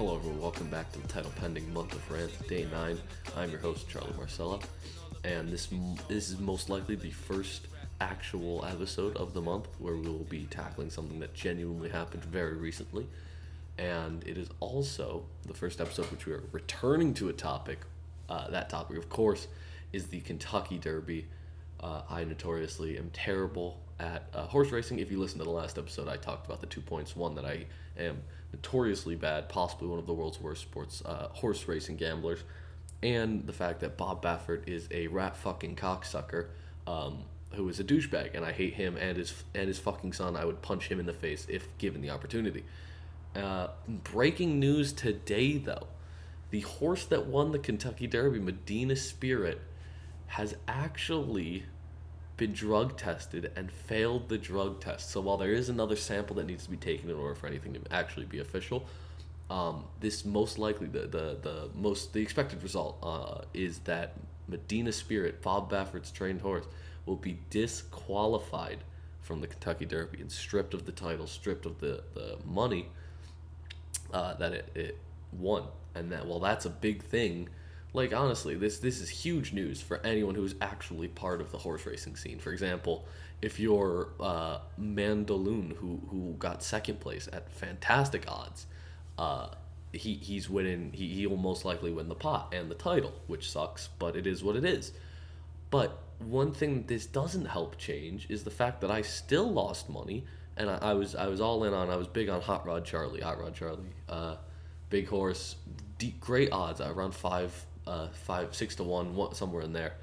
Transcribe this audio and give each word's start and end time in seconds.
Hello, 0.00 0.16
everyone. 0.16 0.40
Welcome 0.40 0.68
back 0.68 0.90
to 0.92 0.98
the 0.98 1.08
title 1.08 1.30
pending 1.36 1.70
month 1.74 1.92
of 1.92 2.10
rant, 2.10 2.48
day 2.48 2.66
nine. 2.72 2.98
I'm 3.36 3.50
your 3.50 3.60
host, 3.60 3.86
Charlie 3.86 4.14
Marcella, 4.16 4.58
and 5.24 5.50
this 5.50 5.68
this 6.08 6.30
is 6.30 6.40
most 6.40 6.70
likely 6.70 6.94
the 6.94 7.10
first 7.10 7.66
actual 8.00 8.64
episode 8.64 9.14
of 9.18 9.34
the 9.34 9.42
month 9.42 9.66
where 9.78 9.96
we 9.96 10.08
will 10.08 10.24
be 10.30 10.46
tackling 10.46 10.88
something 10.88 11.20
that 11.20 11.34
genuinely 11.34 11.90
happened 11.90 12.24
very 12.24 12.56
recently, 12.56 13.06
and 13.76 14.26
it 14.26 14.38
is 14.38 14.48
also 14.60 15.26
the 15.44 15.52
first 15.52 15.82
episode 15.82 16.10
which 16.10 16.24
we 16.24 16.32
are 16.32 16.44
returning 16.50 17.12
to 17.12 17.28
a 17.28 17.34
topic. 17.34 17.80
Uh, 18.26 18.48
that 18.48 18.70
topic, 18.70 18.96
of 18.96 19.10
course, 19.10 19.48
is 19.92 20.06
the 20.06 20.20
Kentucky 20.20 20.78
Derby. 20.78 21.26
Uh, 21.78 22.00
I 22.08 22.24
notoriously 22.24 22.96
am 22.96 23.10
terrible 23.10 23.82
at 24.00 24.24
uh, 24.34 24.46
horse 24.46 24.70
racing. 24.70 24.98
If 24.98 25.10
you 25.10 25.20
listen 25.20 25.38
to 25.38 25.44
the 25.44 25.50
last 25.50 25.78
episode, 25.78 26.08
I 26.08 26.16
talked 26.16 26.46
about 26.46 26.60
the 26.60 26.66
two 26.66 26.80
points. 26.80 27.14
One, 27.14 27.34
that 27.34 27.44
I 27.44 27.66
am 27.98 28.22
notoriously 28.52 29.14
bad, 29.14 29.48
possibly 29.48 29.88
one 29.88 29.98
of 29.98 30.06
the 30.06 30.14
world's 30.14 30.40
worst 30.40 30.62
sports 30.62 31.02
uh, 31.04 31.28
horse 31.28 31.68
racing 31.68 31.96
gamblers, 31.96 32.40
and 33.02 33.46
the 33.46 33.52
fact 33.52 33.80
that 33.80 33.96
Bob 33.96 34.22
Baffert 34.22 34.66
is 34.66 34.88
a 34.90 35.06
rat 35.08 35.36
fucking 35.36 35.76
cocksucker 35.76 36.46
um, 36.86 37.24
who 37.52 37.68
is 37.68 37.78
a 37.78 37.84
douchebag, 37.84 38.34
and 38.34 38.44
I 38.44 38.52
hate 38.52 38.74
him 38.74 38.96
and 38.96 39.16
his 39.16 39.44
and 39.54 39.68
his 39.68 39.78
fucking 39.78 40.14
son. 40.14 40.34
I 40.34 40.44
would 40.44 40.62
punch 40.62 40.88
him 40.88 40.98
in 40.98 41.06
the 41.06 41.12
face 41.12 41.46
if 41.48 41.66
given 41.78 42.00
the 42.00 42.10
opportunity. 42.10 42.64
Uh, 43.36 43.68
breaking 43.86 44.58
news 44.58 44.92
today, 44.92 45.58
though. 45.58 45.86
The 46.50 46.60
horse 46.62 47.04
that 47.04 47.26
won 47.26 47.52
the 47.52 47.60
Kentucky 47.60 48.08
Derby, 48.08 48.40
Medina 48.40 48.96
Spirit, 48.96 49.60
has 50.26 50.56
actually 50.66 51.62
been 52.40 52.52
drug 52.54 52.96
tested 52.96 53.52
and 53.54 53.70
failed 53.70 54.30
the 54.30 54.38
drug 54.38 54.80
test. 54.80 55.10
So 55.10 55.20
while 55.20 55.36
there 55.36 55.52
is 55.52 55.68
another 55.68 55.94
sample 55.94 56.34
that 56.36 56.46
needs 56.46 56.64
to 56.64 56.70
be 56.70 56.78
taken 56.78 57.10
in 57.10 57.16
order 57.16 57.34
for 57.34 57.46
anything 57.46 57.74
to 57.74 57.80
actually 57.92 58.24
be 58.24 58.38
official, 58.38 58.86
um, 59.50 59.84
this 60.00 60.24
most 60.24 60.58
likely 60.58 60.86
the, 60.86 61.00
the, 61.00 61.36
the 61.42 61.68
most 61.74 62.14
the 62.14 62.20
expected 62.20 62.62
result 62.62 62.96
uh, 63.02 63.42
is 63.52 63.80
that 63.80 64.14
Medina 64.48 64.90
Spirit, 64.90 65.42
Bob 65.42 65.70
Baffert's 65.70 66.10
trained 66.10 66.40
horse, 66.40 66.64
will 67.04 67.16
be 67.16 67.38
disqualified 67.50 68.78
from 69.20 69.42
the 69.42 69.46
Kentucky 69.46 69.84
Derby 69.84 70.22
and 70.22 70.32
stripped 70.32 70.72
of 70.72 70.86
the 70.86 70.92
title, 70.92 71.26
stripped 71.26 71.66
of 71.66 71.78
the, 71.78 72.02
the 72.14 72.38
money 72.46 72.88
uh, 74.14 74.32
that 74.34 74.52
it, 74.54 74.68
it 74.74 74.98
won. 75.30 75.64
And 75.94 76.10
that 76.10 76.26
well 76.26 76.40
that's 76.40 76.64
a 76.64 76.70
big 76.70 77.02
thing 77.02 77.50
like 77.92 78.14
honestly, 78.14 78.54
this 78.54 78.78
this 78.78 79.00
is 79.00 79.08
huge 79.08 79.52
news 79.52 79.80
for 79.80 80.04
anyone 80.04 80.34
who's 80.34 80.54
actually 80.60 81.08
part 81.08 81.40
of 81.40 81.50
the 81.50 81.58
horse 81.58 81.84
racing 81.86 82.16
scene. 82.16 82.38
For 82.38 82.52
example, 82.52 83.06
if 83.42 83.58
you're 83.58 84.08
uh, 84.20 84.58
Mandaloun, 84.80 85.76
who 85.76 86.00
who 86.10 86.34
got 86.38 86.62
second 86.62 87.00
place 87.00 87.28
at 87.32 87.50
fantastic 87.50 88.30
odds, 88.30 88.66
uh, 89.18 89.48
he 89.92 90.14
he's 90.14 90.48
winning. 90.48 90.92
He 90.92 91.08
he 91.14 91.26
will 91.26 91.36
most 91.36 91.64
likely 91.64 91.90
win 91.92 92.08
the 92.08 92.14
pot 92.14 92.54
and 92.54 92.70
the 92.70 92.76
title, 92.76 93.12
which 93.26 93.50
sucks, 93.50 93.88
but 93.98 94.14
it 94.14 94.26
is 94.26 94.44
what 94.44 94.56
it 94.56 94.64
is. 94.64 94.92
But 95.70 95.98
one 96.18 96.52
thing 96.52 96.84
this 96.86 97.06
doesn't 97.06 97.46
help 97.46 97.78
change 97.78 98.26
is 98.28 98.44
the 98.44 98.50
fact 98.50 98.82
that 98.82 98.90
I 98.90 99.02
still 99.02 99.50
lost 99.50 99.88
money, 99.88 100.24
and 100.56 100.70
I, 100.70 100.78
I 100.80 100.94
was 100.94 101.16
I 101.16 101.26
was 101.26 101.40
all 101.40 101.64
in 101.64 101.74
on. 101.74 101.90
I 101.90 101.96
was 101.96 102.06
big 102.06 102.28
on 102.28 102.40
Hot 102.42 102.64
Rod 102.64 102.84
Charlie. 102.84 103.20
Hot 103.20 103.40
Rod 103.40 103.54
Charlie, 103.54 103.94
uh, 104.08 104.36
big 104.90 105.08
horse, 105.08 105.56
deep, 105.98 106.20
great 106.20 106.52
odds 106.52 106.80
around 106.80 107.14
five 107.14 107.66
uh, 107.90 108.08
five, 108.12 108.54
six 108.54 108.76
to 108.76 108.84
one, 108.84 109.34
somewhere 109.34 109.62
in 109.62 109.72
there, 109.72 109.94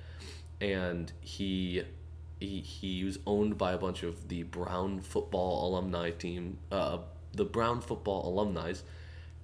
and 0.60 1.12
he 1.22 1.84
he 2.40 2.60
he 2.60 3.04
was 3.06 3.18
owned 3.26 3.58
by 3.58 3.72
a 3.72 3.78
bunch 3.78 4.04
of 4.04 4.28
the 4.28 4.44
Brown 4.44 5.00
football 5.00 5.70
alumni 5.70 6.12
team, 6.12 6.58
uh, 6.72 6.98
the 7.34 7.46
Brown 7.46 7.80
football 7.80 8.28
alumni, 8.28 8.74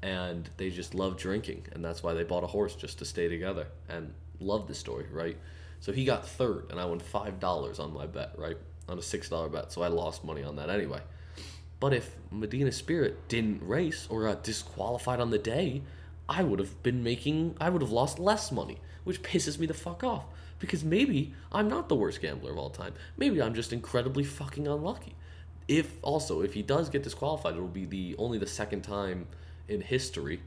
and 0.01 0.49
they 0.57 0.69
just 0.69 0.93
love 0.93 1.17
drinking, 1.17 1.65
and 1.71 1.83
that's 1.83 2.03
why 2.03 2.13
they 2.13 2.23
bought 2.23 2.43
a 2.43 2.47
horse 2.47 2.75
just 2.75 2.99
to 2.99 3.05
stay 3.05 3.29
together, 3.29 3.67
and 3.87 4.13
love 4.39 4.67
the 4.67 4.75
story, 4.75 5.05
right? 5.09 5.37
So 5.79 5.93
he 5.93 6.03
got 6.03 6.27
third, 6.27 6.67
and 6.69 6.79
I 6.79 6.85
won 6.85 6.99
five 6.99 7.39
dollars 7.39 7.79
on 7.79 7.93
my 7.93 8.07
bet, 8.07 8.33
right, 8.37 8.57
on 8.89 8.99
a 8.99 9.01
six 9.01 9.29
dollar 9.29 9.47
bet, 9.47 9.71
so 9.71 9.81
I 9.83 9.87
lost 9.87 10.25
money 10.25 10.43
on 10.43 10.57
that 10.57 10.69
anyway. 10.69 10.99
But 11.79 11.93
if 11.93 12.15
Medina 12.29 12.71
Spirit 12.71 13.27
didn't 13.29 13.65
race 13.65 14.07
or 14.09 14.23
got 14.23 14.43
disqualified 14.43 15.19
on 15.19 15.31
the 15.31 15.37
day, 15.37 15.81
I 16.27 16.43
would 16.43 16.59
have 16.59 16.81
been 16.83 17.03
making, 17.03 17.55
I 17.59 17.69
would 17.69 17.81
have 17.81 17.91
lost 17.91 18.19
less 18.19 18.51
money, 18.51 18.79
which 19.03 19.21
pisses 19.21 19.59
me 19.59 19.65
the 19.65 19.73
fuck 19.73 20.03
off. 20.03 20.25
Because 20.59 20.83
maybe 20.83 21.33
I'm 21.51 21.67
not 21.67 21.89
the 21.89 21.95
worst 21.95 22.21
gambler 22.21 22.51
of 22.51 22.57
all 22.57 22.69
time. 22.69 22.93
Maybe 23.17 23.41
I'm 23.41 23.53
just 23.53 23.73
incredibly 23.73 24.23
fucking 24.23 24.67
unlucky. 24.67 25.15
If 25.67 25.97
also, 26.01 26.41
if 26.41 26.53
he 26.53 26.61
does 26.61 26.89
get 26.89 27.03
disqualified, 27.03 27.55
it 27.55 27.59
will 27.59 27.67
be 27.67 27.85
the 27.85 28.15
only 28.17 28.37
the 28.37 28.47
second 28.47 28.81
time 28.81 29.27
in 29.67 29.81
history, 29.81 30.41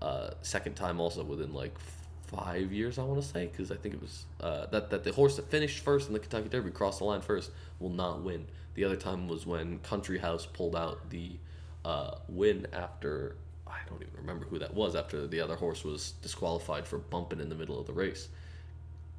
uh, 0.00 0.30
second 0.40 0.74
time 0.74 1.00
also 1.00 1.22
within 1.24 1.52
like 1.52 1.74
five 2.28 2.72
years, 2.72 2.98
I 2.98 3.02
want 3.02 3.20
to 3.22 3.26
say, 3.26 3.46
because 3.46 3.70
I 3.70 3.76
think 3.76 3.94
it 3.94 4.00
was 4.00 4.24
uh, 4.40 4.66
that 4.66 4.90
that 4.90 5.04
the 5.04 5.12
horse 5.12 5.36
that 5.36 5.50
finished 5.50 5.82
first 5.82 6.08
in 6.08 6.14
the 6.14 6.20
Kentucky 6.20 6.48
Derby, 6.48 6.70
crossed 6.70 6.98
the 6.98 7.04
line 7.04 7.20
first, 7.20 7.50
will 7.80 7.90
not 7.90 8.22
win. 8.22 8.46
The 8.74 8.84
other 8.84 8.96
time 8.96 9.28
was 9.28 9.46
when 9.46 9.78
Country 9.80 10.18
House 10.18 10.46
pulled 10.46 10.76
out 10.76 11.10
the 11.10 11.32
uh, 11.84 12.16
win 12.28 12.66
after 12.72 13.36
I 13.70 13.88
don't 13.88 14.02
even 14.02 14.14
remember 14.16 14.46
who 14.46 14.58
that 14.58 14.74
was 14.74 14.96
after 14.96 15.26
the 15.26 15.40
other 15.40 15.56
horse 15.56 15.84
was 15.84 16.12
disqualified 16.22 16.86
for 16.86 16.98
bumping 16.98 17.40
in 17.40 17.48
the 17.48 17.54
middle 17.54 17.78
of 17.78 17.86
the 17.86 17.92
race. 17.92 18.28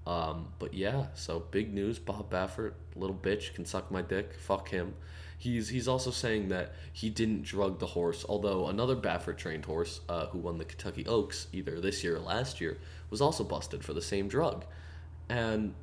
Um, 0.08 0.48
but 0.58 0.74
yeah, 0.74 1.08
so 1.14 1.44
big 1.52 1.74
news. 1.74 2.00
Bob 2.00 2.32
Baffert, 2.32 2.74
little 2.96 3.16
bitch, 3.16 3.54
can 3.54 3.66
suck 3.66 3.92
my 3.92 4.02
dick. 4.02 4.34
Fuck 4.34 4.70
him. 4.70 4.96
He's 5.38 5.70
he's 5.70 5.88
also 5.88 6.12
saying 6.12 6.50
that 6.50 6.74
he 6.92 7.10
didn't 7.10 7.44
drug 7.44 7.80
the 7.80 7.86
horse, 7.86 8.26
although 8.28 8.68
another 8.68 8.96
Baffert 8.96 9.38
trained 9.38 9.66
horse 9.66 10.02
uh, 10.10 10.26
who 10.28 10.40
won 10.40 10.58
the 10.58 10.66
Kentucky 10.66 11.06
Oaks 11.06 11.48
either 11.54 11.80
this 11.80 12.04
year 12.04 12.18
or 12.18 12.20
last 12.20 12.60
year 12.60 12.78
was 13.10 13.22
also 13.22 13.44
busted 13.44 13.84
for 13.84 13.94
the 13.94 14.02
same 14.02 14.28
drug, 14.28 14.66
and 15.30 15.74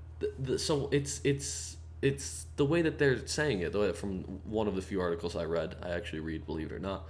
th- 0.45 0.61
so 0.61 0.89
it's 0.93 1.23
it's 1.25 1.77
it's 2.03 2.47
the 2.57 2.67
way 2.67 2.83
that 2.83 2.99
they're 2.99 3.27
saying 3.27 3.61
it. 3.61 3.97
From 3.97 4.21
one 4.45 4.69
of 4.69 4.77
the 4.77 4.83
few 4.83 5.01
articles 5.01 5.35
I 5.37 5.45
read, 5.45 5.77
I 5.83 5.91
actually 5.91 6.21
read, 6.21 6.45
believe 6.45 6.71
it 6.71 6.75
or 6.75 6.79
not, 6.79 7.07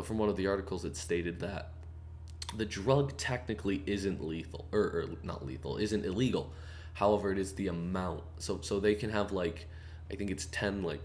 but 0.00 0.06
from 0.06 0.16
one 0.16 0.30
of 0.30 0.36
the 0.36 0.46
articles 0.46 0.86
it 0.86 0.96
stated 0.96 1.40
that 1.40 1.72
the 2.56 2.64
drug 2.64 3.14
technically 3.18 3.82
isn't 3.84 4.26
lethal 4.26 4.64
or, 4.72 4.80
or 4.80 5.04
not 5.22 5.44
lethal 5.44 5.76
isn't 5.76 6.06
illegal. 6.06 6.50
However 6.94 7.30
it 7.32 7.36
is 7.36 7.52
the 7.52 7.68
amount. 7.68 8.22
So 8.38 8.60
so 8.62 8.80
they 8.80 8.94
can 8.94 9.10
have 9.10 9.30
like 9.30 9.68
i 10.10 10.14
think 10.14 10.30
it's 10.30 10.46
10 10.46 10.82
like 10.82 11.02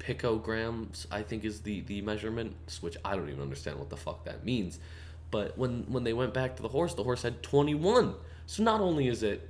picograms 0.00 1.06
i 1.12 1.22
think 1.22 1.44
is 1.44 1.60
the 1.60 1.82
the 1.82 2.02
measurements 2.02 2.82
which 2.82 2.96
i 3.04 3.14
don't 3.14 3.28
even 3.28 3.40
understand 3.40 3.78
what 3.78 3.88
the 3.88 3.96
fuck 3.96 4.24
that 4.24 4.44
means. 4.44 4.80
But 5.30 5.56
when 5.56 5.84
when 5.86 6.02
they 6.02 6.12
went 6.12 6.34
back 6.34 6.56
to 6.56 6.62
the 6.62 6.70
horse 6.70 6.94
the 6.94 7.04
horse 7.04 7.22
had 7.22 7.40
21 7.40 8.14
so 8.46 8.64
not 8.64 8.80
only 8.80 9.06
is 9.06 9.22
it 9.22 9.48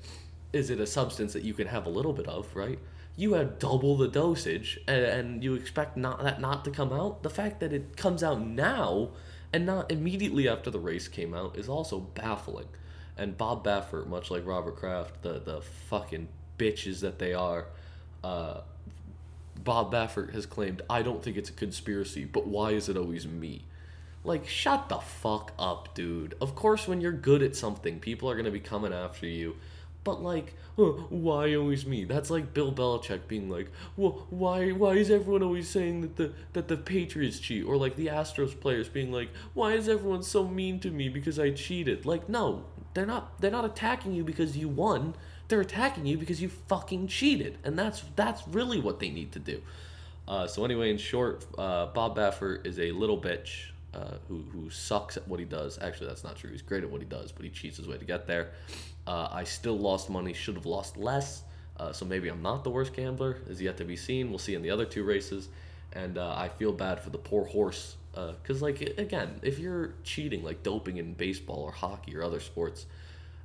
is 0.53 0.69
it 0.69 0.79
a 0.79 0.87
substance 0.87 1.33
that 1.33 1.43
you 1.43 1.55
can 1.55 1.69
have 1.69 1.87
a 1.87 1.91
little 1.91 2.13
bit 2.13 2.29
of 2.29 2.55
right 2.55 2.79
you 3.17 3.35
have 3.35 3.59
double 3.59 3.97
the 3.97 4.09
dosage 4.09 4.79
and, 4.89 5.05
and 5.05 5.45
you 5.45 5.55
expect 5.55 5.97
not 5.97 6.23
that 6.23 6.41
not 6.41 6.65
to 6.65 6.71
come 6.71 6.93
out. 6.93 7.23
The 7.23 7.31
fact 7.31 7.61
that 7.61 7.73
it 7.73 7.97
comes 7.97 8.23
out 8.23 8.41
now 8.41 9.11
and 9.53 9.65
not 9.65 9.91
immediately 9.93 10.49
after 10.49 10.71
the 10.71 10.81
race 10.81 11.07
came 11.07 11.33
out 11.33 11.57
is 11.57 11.69
also 11.69 12.01
baffling. 12.01 12.67
And 13.17 13.39
bob 13.39 13.65
baffert 13.65 14.09
much 14.09 14.31
like 14.31 14.45
robert 14.45 14.75
kraft 14.75 15.23
the, 15.23 15.39
the 15.39 15.63
fucking 15.89 16.27
bitches 16.59 17.01
that 17.01 17.21
they 17.21 17.33
are 17.33 17.67
uh, 18.25 18.63
bob 19.63 19.93
baffert 19.93 20.35
has 20.35 20.47
claimed 20.47 20.83
i 20.91 21.01
don't 21.01 21.23
think 21.23 21.37
it's 21.37 21.49
a 21.49 21.53
conspiracy 21.53 22.25
but 22.25 22.49
why 22.49 22.71
is 22.71 22.89
it 22.89 22.97
always 22.97 23.27
me? 23.27 23.65
Like 24.25 24.49
shut 24.49 24.89
the 24.89 24.99
fuck 24.99 25.53
up 25.59 25.95
dude. 25.95 26.35
Of 26.41 26.57
course 26.57 26.89
when 26.89 27.01
you're 27.01 27.13
good 27.13 27.43
at 27.43 27.55
something 27.55 28.01
people 28.01 28.29
are 28.29 28.35
going 28.35 28.47
to 28.47 28.51
be 28.51 28.59
coming 28.59 28.93
after 28.93 29.27
you 29.27 29.55
but 30.05 30.23
like, 30.23 30.55
why 30.77 31.55
always 31.55 31.87
me? 31.87 32.05
That's 32.05 32.31
like 32.31 32.53
Bill 32.53 32.73
Belichick 32.73 33.27
being 33.27 33.49
like, 33.49 33.71
well, 33.97 34.27
why 34.31 34.71
why 34.71 34.93
is 34.93 35.11
everyone 35.11 35.43
always 35.43 35.69
saying 35.69 36.03
that 36.03 36.17
the 36.17 36.33
that 36.53 36.69
the 36.69 36.77
Patriots 36.77 37.41
cheat? 37.41 37.65
Or 37.65 37.77
like 37.77 37.97
the 37.97 38.09
Astros 38.09 38.59
players 38.59 38.89
being 38.89 39.11
like, 39.11 39.31
why 39.55 39.73
is 39.73 39.89
everyone 39.89 40.23
so 40.23 40.47
mean 40.47 40.79
to 40.81 40.91
me 40.91 41.09
because 41.09 41.39
I 41.39 41.51
cheated? 41.51 42.05
Like, 42.05 42.29
no, 42.29 42.65
they're 42.93 43.07
not 43.07 43.41
they're 43.41 43.51
not 43.51 43.65
attacking 43.65 44.13
you 44.13 44.25
because 44.25 44.57
you 44.57 44.69
won. 44.69 45.15
They're 45.49 45.61
attacking 45.61 46.07
you 46.07 46.17
because 46.17 46.41
you 46.41 46.49
fucking 46.49 47.09
cheated, 47.09 47.59
and 47.65 47.79
that's 47.79 48.05
that's 48.17 48.47
really 48.49 48.81
what 48.81 49.01
they 49.01 49.11
need 49.11 49.33
to 49.33 49.39
do. 49.39 49.63
Uh, 50.27 50.47
so 50.47 50.65
anyway, 50.65 50.91
in 50.91 50.97
short, 50.97 51.45
uh, 51.59 51.87
Bob 51.87 52.17
Baffert 52.17 52.67
is 52.67 52.79
a 52.79 52.93
little 52.93 53.21
bitch 53.21 53.71
uh, 53.95 54.17
who 54.29 54.43
who 54.53 54.69
sucks 54.71 55.17
at 55.17 55.27
what 55.29 55.39
he 55.39 55.47
does. 55.47 55.79
Actually, 55.81 56.09
that's 56.09 56.25
not 56.25 56.37
true. 56.37 56.51
He's 56.51 56.63
great 56.63 56.83
at 56.83 56.91
what 56.91 57.01
he 57.01 57.07
does, 57.07 57.33
but 57.33 57.45
he 57.45 57.51
cheats 57.51 57.77
his 57.77 57.87
way 57.87 57.97
to 57.97 58.05
get 58.05 58.27
there. 58.27 58.51
Uh, 59.07 59.29
I 59.31 59.45
still 59.45 59.79
lost 59.79 60.11
money. 60.11 60.33
Should 60.33 60.57
have 60.57 60.67
lost 60.67 60.97
less. 60.97 61.43
Uh, 61.77 61.93
so 61.93 62.05
maybe 62.05 62.29
I'm 62.29 62.43
not 62.43 62.65
the 62.65 62.71
worst 62.71 62.93
gambler. 62.93 63.39
Is 63.49 63.61
yet 63.61 63.77
to 63.79 63.85
be 63.85 63.97
seen. 63.97 64.31
We'll 64.31 64.39
see 64.39 64.55
in 64.55 64.63
the 64.63 64.71
other 64.71 64.85
two 64.85 65.05
races. 65.05 65.49
And 65.93 66.19
uh, 66.19 66.35
I 66.37 66.49
feel 66.49 66.73
bad 66.73 67.01
for 67.01 67.11
the 67.11 67.19
poor 67.19 67.45
horse. 67.45 67.97
Because, 68.13 68.63
uh, 68.63 68.67
like, 68.67 68.81
again, 68.99 69.41
if 69.43 69.59
you're 69.59 69.95
cheating, 70.05 70.45
like 70.45 70.63
doping 70.63 70.99
in 70.99 71.15
baseball 71.15 71.63
or 71.63 71.73
hockey 71.73 72.17
or 72.17 72.23
other 72.23 72.41
sports, 72.41 72.87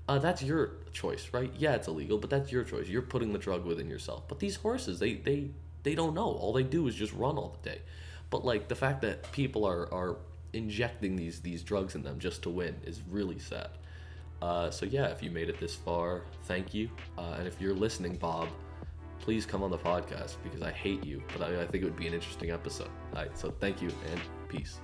uh, 0.07 0.19
that's 0.19 0.41
your 0.43 0.71
choice, 0.93 1.29
right? 1.31 1.51
Yeah, 1.57 1.73
it's 1.73 1.87
illegal, 1.87 2.17
but 2.17 2.29
that's 2.29 2.51
your 2.51 2.63
choice. 2.63 2.87
You're 2.87 3.01
putting 3.01 3.33
the 3.33 3.39
drug 3.39 3.65
within 3.65 3.89
yourself. 3.89 4.27
But 4.27 4.39
these 4.39 4.55
horses, 4.55 4.99
they, 4.99 5.13
they, 5.15 5.49
they 5.83 5.95
don't 5.95 6.13
know. 6.13 6.25
All 6.25 6.53
they 6.53 6.63
do 6.63 6.87
is 6.87 6.95
just 6.95 7.13
run 7.13 7.37
all 7.37 7.57
the 7.61 7.69
day. 7.69 7.81
But, 8.29 8.45
like, 8.45 8.67
the 8.67 8.75
fact 8.75 9.01
that 9.01 9.31
people 9.31 9.65
are, 9.65 9.91
are 9.93 10.17
injecting 10.53 11.15
these 11.15 11.39
these 11.41 11.63
drugs 11.63 11.95
in 11.95 12.03
them 12.03 12.19
just 12.19 12.41
to 12.43 12.49
win 12.49 12.75
is 12.85 13.01
really 13.09 13.39
sad. 13.39 13.69
Uh, 14.41 14.69
so 14.69 14.85
yeah, 14.85 15.07
if 15.07 15.21
you 15.21 15.31
made 15.31 15.49
it 15.49 15.59
this 15.59 15.75
far, 15.75 16.23
thank 16.43 16.73
you. 16.73 16.89
Uh, 17.17 17.35
and 17.37 17.47
if 17.47 17.59
you're 17.59 17.73
listening, 17.73 18.15
Bob, 18.15 18.47
please 19.19 19.45
come 19.45 19.63
on 19.63 19.69
the 19.69 19.77
podcast 19.77 20.37
because 20.43 20.61
I 20.61 20.71
hate 20.71 21.03
you, 21.03 21.21
but 21.37 21.41
I, 21.41 21.61
I 21.61 21.67
think 21.67 21.83
it 21.83 21.85
would 21.85 21.97
be 21.97 22.07
an 22.07 22.13
interesting 22.13 22.51
episode. 22.51 22.89
All 23.13 23.21
right, 23.21 23.37
so 23.37 23.53
thank 23.59 23.81
you 23.81 23.89
and 24.11 24.21
peace. 24.47 24.79